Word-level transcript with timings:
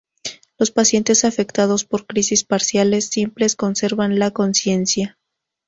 Los 0.57 0.71
pacientes 0.71 1.25
afectados 1.25 1.85
por 1.85 2.07
crisis 2.07 2.43
parciales 2.43 3.09
simples 3.09 3.55
conservan 3.55 4.17
la 4.17 4.31
conciencia. 4.31 5.19